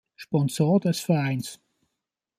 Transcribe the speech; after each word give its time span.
Sponsor 0.17 0.79
des 0.79 0.99
Vereins. 1.01 1.59